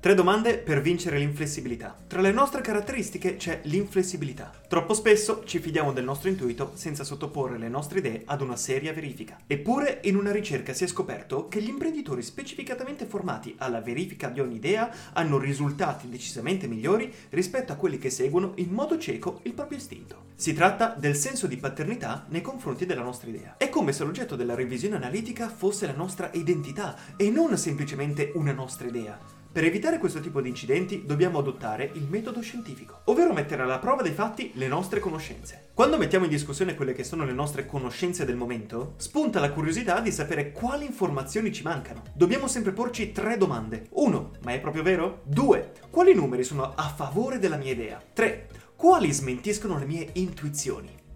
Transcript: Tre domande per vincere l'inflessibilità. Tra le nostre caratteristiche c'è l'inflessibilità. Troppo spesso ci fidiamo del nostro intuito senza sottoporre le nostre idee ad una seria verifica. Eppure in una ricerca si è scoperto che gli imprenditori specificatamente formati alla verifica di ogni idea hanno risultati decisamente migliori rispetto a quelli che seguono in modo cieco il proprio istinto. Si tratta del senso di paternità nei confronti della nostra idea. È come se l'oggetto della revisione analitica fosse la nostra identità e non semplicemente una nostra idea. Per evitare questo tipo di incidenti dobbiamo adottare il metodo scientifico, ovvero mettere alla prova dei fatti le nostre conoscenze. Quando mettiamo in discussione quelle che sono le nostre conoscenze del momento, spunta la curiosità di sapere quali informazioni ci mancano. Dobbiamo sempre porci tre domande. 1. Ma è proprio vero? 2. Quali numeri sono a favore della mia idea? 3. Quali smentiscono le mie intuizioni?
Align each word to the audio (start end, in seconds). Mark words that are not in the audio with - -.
Tre 0.00 0.14
domande 0.14 0.58
per 0.58 0.80
vincere 0.80 1.18
l'inflessibilità. 1.18 1.96
Tra 2.06 2.20
le 2.20 2.30
nostre 2.30 2.60
caratteristiche 2.60 3.34
c'è 3.34 3.62
l'inflessibilità. 3.64 4.52
Troppo 4.68 4.94
spesso 4.94 5.42
ci 5.44 5.58
fidiamo 5.58 5.92
del 5.92 6.04
nostro 6.04 6.28
intuito 6.28 6.70
senza 6.74 7.02
sottoporre 7.02 7.58
le 7.58 7.68
nostre 7.68 7.98
idee 7.98 8.22
ad 8.26 8.40
una 8.40 8.54
seria 8.54 8.92
verifica. 8.92 9.38
Eppure 9.44 9.98
in 10.04 10.14
una 10.14 10.30
ricerca 10.30 10.72
si 10.72 10.84
è 10.84 10.86
scoperto 10.86 11.48
che 11.48 11.60
gli 11.60 11.68
imprenditori 11.68 12.22
specificatamente 12.22 13.06
formati 13.06 13.56
alla 13.58 13.80
verifica 13.80 14.28
di 14.28 14.38
ogni 14.38 14.54
idea 14.54 14.88
hanno 15.14 15.36
risultati 15.36 16.08
decisamente 16.08 16.68
migliori 16.68 17.12
rispetto 17.30 17.72
a 17.72 17.76
quelli 17.76 17.98
che 17.98 18.10
seguono 18.10 18.52
in 18.58 18.70
modo 18.70 18.98
cieco 18.98 19.40
il 19.42 19.52
proprio 19.52 19.78
istinto. 19.78 20.26
Si 20.36 20.54
tratta 20.54 20.94
del 20.96 21.16
senso 21.16 21.48
di 21.48 21.56
paternità 21.56 22.24
nei 22.28 22.40
confronti 22.40 22.86
della 22.86 23.02
nostra 23.02 23.30
idea. 23.30 23.56
È 23.56 23.68
come 23.68 23.92
se 23.92 24.04
l'oggetto 24.04 24.36
della 24.36 24.54
revisione 24.54 24.94
analitica 24.94 25.48
fosse 25.48 25.86
la 25.86 25.92
nostra 25.92 26.30
identità 26.34 26.96
e 27.16 27.30
non 27.30 27.58
semplicemente 27.58 28.30
una 28.36 28.52
nostra 28.52 28.86
idea. 28.86 29.37
Per 29.50 29.64
evitare 29.64 29.98
questo 29.98 30.20
tipo 30.20 30.42
di 30.42 30.50
incidenti 30.50 31.06
dobbiamo 31.06 31.38
adottare 31.38 31.90
il 31.94 32.06
metodo 32.06 32.42
scientifico, 32.42 33.00
ovvero 33.04 33.32
mettere 33.32 33.62
alla 33.62 33.78
prova 33.78 34.02
dei 34.02 34.12
fatti 34.12 34.52
le 34.54 34.68
nostre 34.68 35.00
conoscenze. 35.00 35.70
Quando 35.72 35.96
mettiamo 35.96 36.26
in 36.26 36.30
discussione 36.30 36.74
quelle 36.74 36.92
che 36.92 37.02
sono 37.02 37.24
le 37.24 37.32
nostre 37.32 37.64
conoscenze 37.64 38.26
del 38.26 38.36
momento, 38.36 38.92
spunta 38.98 39.40
la 39.40 39.50
curiosità 39.50 40.00
di 40.00 40.12
sapere 40.12 40.52
quali 40.52 40.84
informazioni 40.84 41.50
ci 41.50 41.62
mancano. 41.62 42.02
Dobbiamo 42.12 42.46
sempre 42.46 42.72
porci 42.72 43.10
tre 43.10 43.38
domande. 43.38 43.86
1. 43.90 44.32
Ma 44.42 44.52
è 44.52 44.60
proprio 44.60 44.82
vero? 44.82 45.22
2. 45.24 45.72
Quali 45.88 46.12
numeri 46.12 46.44
sono 46.44 46.74
a 46.74 46.88
favore 46.94 47.38
della 47.38 47.56
mia 47.56 47.72
idea? 47.72 48.00
3. 48.12 48.48
Quali 48.76 49.10
smentiscono 49.10 49.78
le 49.78 49.86
mie 49.86 50.10
intuizioni? 50.12 51.06